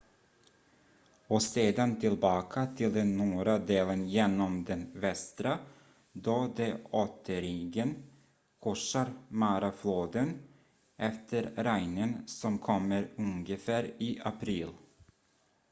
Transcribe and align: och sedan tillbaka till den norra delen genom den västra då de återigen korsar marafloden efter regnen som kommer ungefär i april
och 1.27 1.41
sedan 1.43 1.99
tillbaka 1.99 2.67
till 2.77 2.93
den 2.93 3.17
norra 3.17 3.59
delen 3.59 4.09
genom 4.09 4.63
den 4.63 4.91
västra 4.93 5.59
då 6.13 6.47
de 6.55 6.73
återigen 6.91 7.95
korsar 8.59 9.07
marafloden 9.27 10.39
efter 10.97 11.43
regnen 11.55 12.27
som 12.27 12.57
kommer 12.59 13.07
ungefär 13.17 13.83
i 13.97 14.19
april 14.23 14.69